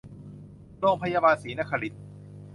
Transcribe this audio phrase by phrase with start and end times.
[0.79, 2.03] โรงพยาบาลศรีนครินทร์